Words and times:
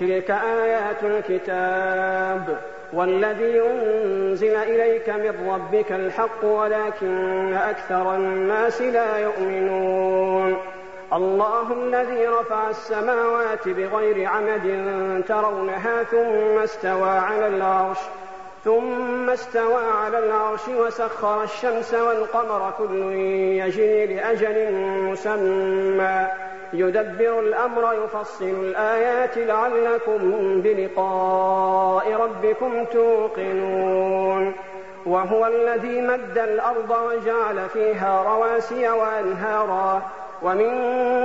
تلك 0.00 0.30
آيات 0.30 1.02
الكتاب 1.04 2.58
والذي 2.92 3.60
أنزل 3.60 4.56
إليك 4.56 5.08
من 5.08 5.50
ربك 5.50 5.92
الحق 5.92 6.44
ولكن 6.44 7.54
أكثر 7.54 8.14
الناس 8.14 8.82
لا 8.82 9.18
يؤمنون. 9.18 10.56
الله 11.12 11.72
الذي 11.72 12.26
رفع 12.26 12.70
السماوات 12.70 13.68
بغير 13.68 14.28
عمد 14.28 14.66
ترونها 15.28 16.02
ثم 16.02 16.58
استوى 16.58 17.10
على 17.10 17.46
العرش 17.46 17.98
ثم 18.64 19.30
استوى 19.30 19.82
على 20.04 20.18
العرش 20.18 20.68
وسخر 20.68 21.42
الشمس 21.42 21.94
والقمر 21.94 22.72
كل 22.78 23.12
يجري 23.62 24.06
لأجل 24.06 24.72
مسمى. 25.02 26.49
يدبر 26.72 27.40
الأمر 27.40 27.94
يفصل 28.04 28.44
الآيات 28.44 29.38
لعلكم 29.38 30.18
بلقاء 30.60 32.12
ربكم 32.12 32.84
توقنون. 32.84 34.52
وهو 35.06 35.46
الذي 35.46 36.00
مد 36.00 36.38
الأرض 36.38 36.90
وجعل 36.90 37.68
فيها 37.68 38.22
رواسي 38.22 38.88
وأنهارا. 38.88 40.02
ومن 40.42 40.68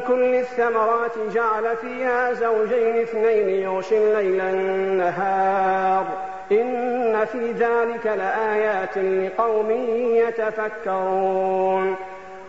كل 0.00 0.34
الثمرات 0.34 1.18
جعل 1.34 1.76
فيها 1.76 2.32
زوجين 2.32 3.00
اثنين 3.00 3.48
يغشي 3.48 3.98
الليل 3.98 4.40
النهار. 4.40 6.04
إن 6.52 7.24
في 7.24 7.52
ذلك 7.52 8.06
لآيات 8.06 8.98
لقوم 8.98 9.70
يتفكرون. 10.16 11.96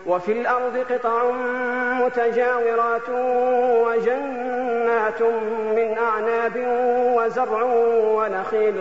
وفي 0.06 0.32
الأرض 0.32 0.76
قطع 0.90 1.30
متجاورات 2.00 3.08
وجنات 3.86 5.22
من 5.76 5.98
أعناب 5.98 6.52
وزرع 7.16 7.62
ونخيل 8.14 8.78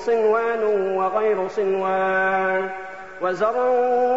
صنوان 0.00 0.62
وغير 0.96 1.48
صنوان 1.48 2.68
وزرع 3.22 3.68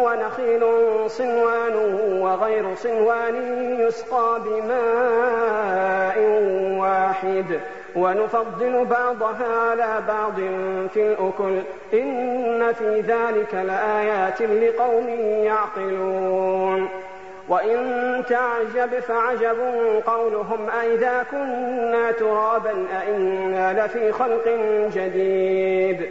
ونخيل 0.04 0.64
صنوان 1.10 1.74
وغير 2.20 2.74
صنوان 2.74 3.36
يسقى 3.80 4.40
بماء 4.44 6.18
واحد 6.80 7.60
ونفضل 7.96 8.84
بعضها 8.84 9.70
على 9.70 10.02
بعض 10.08 10.34
في 10.94 10.96
الأكل. 10.96 11.62
إن 11.94 12.72
في 12.72 13.00
ذلك 13.00 13.54
لآيات 13.54 14.42
لقوم 14.42 15.08
يعقلون. 15.44 16.88
وإن 17.48 18.22
تعجب 18.28 19.00
فعجب 19.00 19.56
قولهم 20.06 20.70
أئذا 20.80 21.26
كنا 21.30 22.12
ترابا 22.12 22.86
أئنا 23.00 23.86
لفي 23.86 24.12
خلق 24.12 24.58
جديد. 24.94 26.10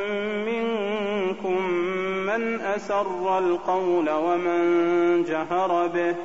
أسر 2.85 3.37
القول 3.37 4.09
ومن 4.09 5.23
جهر 5.23 5.87
به 5.87 6.15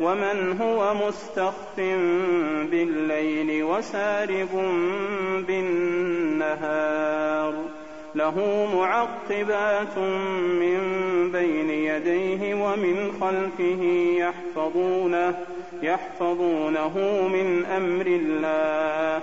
ومن 0.00 0.60
هو 0.60 0.94
مستخف 0.94 1.76
بالليل 2.70 3.64
وسارب 3.64 4.48
بالنهار 5.48 7.54
له 8.14 8.68
معقبات 8.74 9.98
من 10.60 10.80
بين 11.32 11.70
يديه 11.70 12.54
ومن 12.54 13.12
خلفه 13.20 13.82
يحفظونه 14.18 15.34
يحفظونه 15.82 16.98
من 17.28 17.64
أمر 17.64 18.06
الله 18.06 19.22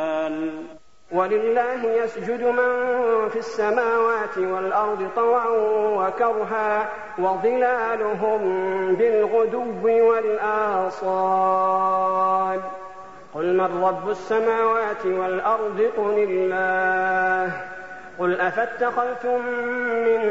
ولله 1.21 2.03
يسجد 2.03 2.43
من 2.43 2.69
في 3.29 3.39
السماوات 3.39 4.37
والأرض 4.37 5.09
طوعا 5.15 5.47
وكرها 5.97 6.89
وظلالهم 7.19 8.41
بالغدو 8.95 10.07
والآصال. 10.09 11.81
قل 13.35 13.57
من 13.57 13.83
رب 13.83 14.09
السماوات 14.09 15.05
والأرض؟ 15.05 15.91
قل 15.97 16.27
الله. 16.29 17.51
قل 18.19 18.41
أفاتخذتم 18.41 19.45
من 20.05 20.21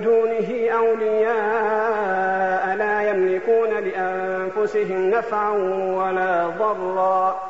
دونه 0.00 0.70
أولياء 0.70 2.76
لا 2.76 3.10
يملكون 3.10 3.70
لأنفسهم 3.70 5.10
نفعا 5.10 5.50
ولا 5.98 6.46
ضرا. 6.46 7.49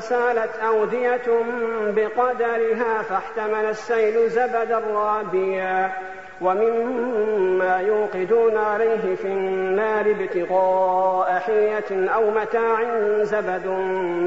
فسالت 0.00 0.58
أودية 0.58 1.42
بقدرها 1.86 3.02
فاحتمل 3.02 3.64
السيل 3.64 4.30
زبدا 4.30 4.78
رابيا 4.94 5.92
ومما 6.40 7.80
يوقدون 7.80 8.56
عليه 8.56 9.14
في 9.14 9.24
النار 9.24 10.10
ابتغاء 10.10 11.38
حية 11.38 12.08
أو 12.14 12.30
متاع 12.30 12.82
زبد 13.22 13.66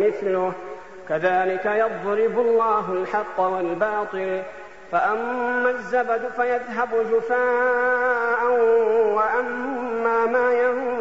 مثله. 0.02 0.54
كذلك 1.10 1.66
يضرب 1.66 2.40
الله 2.40 2.94
الحق 2.94 3.40
والباطل. 3.40 4.42
فأما 4.92 5.70
الزبد 5.70 6.22
فيذهب 6.36 6.90
جفاء 7.12 8.52
وأما 9.16 10.26
ما 10.26 10.54
ينفع 10.54 10.93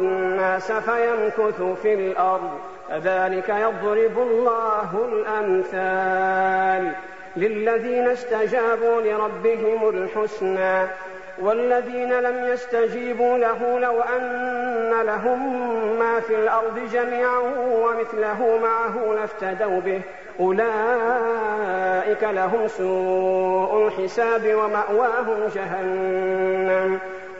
الناس 0.00 0.72
فيمكث 0.72 1.62
في 1.82 1.94
الأرض 1.94 2.50
كذلك 2.88 3.48
يضرب 3.48 4.18
الله 4.18 5.08
الأمثال 5.12 6.92
للذين 7.36 8.08
استجابوا 8.08 9.00
لربهم 9.02 9.88
الحسنى 9.88 10.86
والذين 11.42 12.12
لم 12.12 12.44
يستجيبوا 12.44 13.38
له 13.38 13.78
لو 13.78 14.00
أن 14.00 15.02
لهم 15.06 15.62
ما 15.98 16.20
في 16.20 16.34
الأرض 16.34 16.78
جميعا 16.92 17.38
ومثله 17.66 18.58
معه 18.62 19.14
لافتدوا 19.14 19.80
به 19.80 20.00
أولئك 20.40 22.22
لهم 22.22 22.68
سوء 22.68 23.86
الحساب 23.86 24.54
ومأواهم 24.54 25.48
جهنم. 25.54 26.98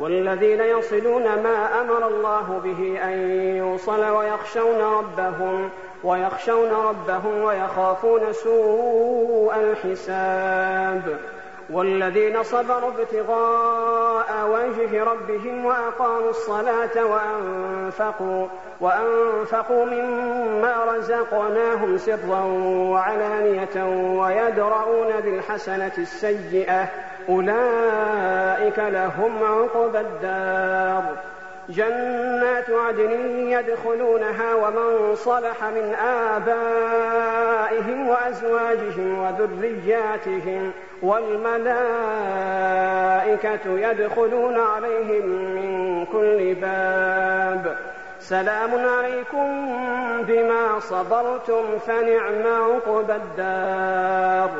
والذين 0.00 0.60
يصلون 0.60 1.22
ما 1.22 1.80
أمر 1.80 2.06
الله 2.08 2.60
به 2.64 3.04
أن 3.04 3.18
يوصل 3.56 4.04
ويخشون 4.04 4.80
ربهم 4.80 5.70
ويخشون 6.04 6.70
ربهم 6.70 7.44
ويخافون 7.44 8.32
سوء 8.32 9.54
الحساب. 9.56 11.18
والذين 11.72 12.42
صبروا 12.42 12.90
ابتغاء 12.90 14.48
وجه 14.50 15.04
ربهم 15.04 15.66
وأقاموا 15.66 16.30
الصلاة 16.30 17.06
وأنفقوا 17.06 18.46
وأنفقوا 18.80 19.84
مما 19.84 20.84
رزقناهم 20.84 21.98
سرا 21.98 22.44
وعلانية 22.90 23.84
ويدرؤون 24.20 25.20
بالحسنة 25.20 25.92
السيئة. 25.98 27.09
أولئك 27.28 28.78
لهم 28.78 29.44
عقبى 29.44 30.00
الدار. 30.00 31.04
جنات 31.68 32.70
عدن 32.70 33.10
يدخلونها 33.48 34.54
ومن 34.54 35.14
صلح 35.14 35.64
من 35.64 35.94
آبائهم 36.34 38.08
وأزواجهم 38.08 39.18
وذرياتهم 39.18 40.72
والملائكة 41.02 41.70
يدخلون 43.66 44.58
عليهم 44.58 45.26
من 45.26 46.06
كل 46.06 46.54
باب. 46.54 47.76
سلام 48.20 48.88
عليكم 48.88 49.68
بما 50.22 50.80
صبرتم 50.80 51.78
فنعم 51.86 52.46
عقبى 52.46 53.14
الدار. 53.14 54.50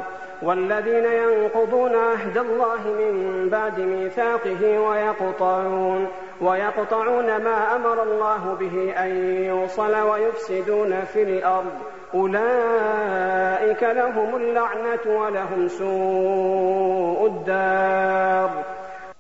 والذين 0.43 1.05
ينقضون 1.05 1.95
عهد 1.95 2.39
الله 2.39 2.79
من 2.87 3.49
بعد 3.49 3.81
ميثاقه 3.81 4.79
ويقطعون 4.79 6.09
ويقطعون 6.41 7.27
ما 7.27 7.77
أمر 7.77 8.03
الله 8.03 8.57
به 8.61 8.93
أن 9.05 9.35
يوصل 9.45 9.95
ويفسدون 9.95 11.01
في 11.13 11.23
الأرض. 11.23 11.73
أولئك 12.15 13.83
لهم 13.83 14.37
اللعنة 14.37 15.21
ولهم 15.21 15.69
سوء 15.69 17.27
الدار. 17.27 18.51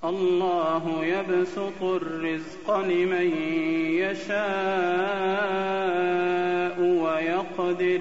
الله 0.04 1.04
يبسط 1.04 1.82
الرزق 1.82 2.76
لمن 2.78 3.30
يشاء 4.00 4.40
ويقدر. 6.80 8.00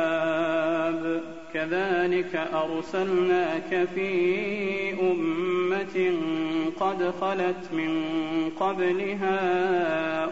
كذلك 1.61 2.35
أرسلناك 2.53 3.87
في 3.95 4.11
أمة 5.01 6.13
قد 6.79 7.13
خلت 7.21 7.73
من 7.73 7.93
قبلها 8.59 9.39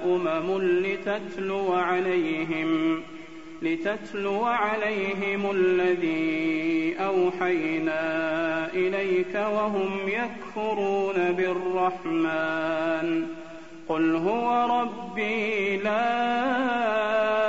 أمم 0.05 0.61
لتتلو 0.61 1.73
عليهم 1.73 3.01
لتتلو 3.61 4.43
عليهم 4.43 5.51
الذي 5.51 6.95
أوحينا 6.99 8.03
إليك 8.73 9.35
وهم 9.35 9.91
يكفرون 10.07 11.31
بالرحمن. 11.37 13.27
قل 13.89 14.15
هو 14.15 14.67
ربي 14.81 15.77
لا 15.77 17.48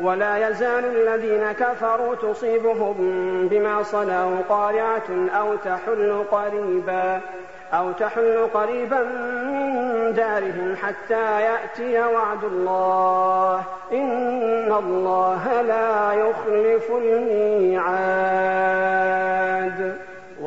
ولا 0.00 0.48
يزال 0.48 0.84
الذين 0.84 1.52
كفروا 1.52 2.14
تصيبهم 2.14 2.94
بما 3.48 3.82
صنعوا 3.82 4.36
قارعة 4.48 5.28
أو 5.38 5.56
تحل 5.56 6.24
قريبا 6.30 7.20
أو 7.72 7.92
تحل 7.92 8.48
قريبا 8.54 9.02
من 9.02 10.14
دارهم 10.14 10.76
حتى 10.82 11.42
يأتي 11.42 11.98
وعد 11.98 12.44
الله. 12.44 13.62
إن 13.92 14.72
الله 14.72 15.62
لا 15.62 16.12
يخلف 16.12 16.90
الميعاد. 16.90 18.48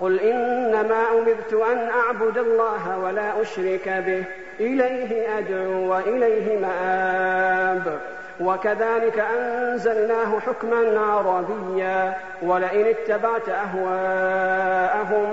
قل 0.00 0.20
إنما 0.20 1.04
أمرت 1.12 1.52
أن 1.52 1.88
أعبد 1.88 2.38
الله 2.38 2.98
ولا 2.98 3.42
أشرك 3.42 3.88
به. 3.88 4.24
إليه 4.60 5.38
أدعو 5.38 5.90
وإليه 5.90 6.58
مآب. 6.58 8.00
وكذلك 8.40 9.24
أنزلناه 9.38 10.40
حكما 10.40 11.00
عربيا. 11.00 12.14
ولئن 12.42 12.86
اتبعت 12.86 13.48
أهواءهم 13.48 15.24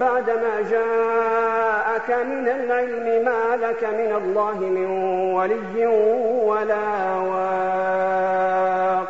بعدما 0.00 0.60
جاءك 0.70 2.10
من 2.10 2.48
العلم 2.48 3.24
ما 3.24 3.56
لك 3.56 3.84
من 3.84 4.12
الله 4.16 4.58
من 4.60 4.86
ولي 5.34 5.86
ولا 6.46 7.16
واق. 7.16 9.09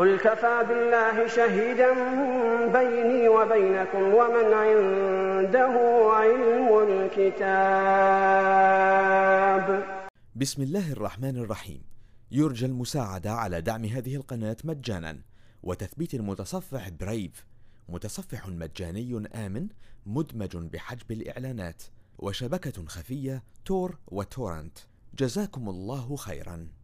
قل 0.00 0.18
كفى 0.18 0.64
بالله 0.68 1.26
شهيدا 1.26 1.92
بيني 2.72 3.28
وبينكم 3.28 4.02
ومن 4.14 4.52
عنده 4.52 5.74
علم 6.12 6.68
الكتاب. 6.88 7.50
بسم 10.36 10.62
الله 10.62 10.92
الرحمن 10.92 11.36
الرحيم. 11.36 11.82
يرجى 12.30 12.66
المساعدة 12.66 13.32
على 13.32 13.60
دعم 13.60 13.84
هذه 13.84 14.16
القناة 14.16 14.56
مجانا. 14.64 15.18
وتثبيت 15.62 16.14
المتصفح 16.14 16.88
برايف 16.88 17.46
متصفح 17.88 18.48
مجاني 18.48 19.28
آمن 19.34 19.68
مدمج 20.06 20.56
بحجب 20.56 21.10
الإعلانات. 21.10 21.82
وشبكة 22.18 22.86
خفية 22.86 23.42
تور 23.64 23.98
وتورنت. 24.08 24.78
جزاكم 25.18 25.68
الله 25.68 26.16
خيرا. 26.16 26.79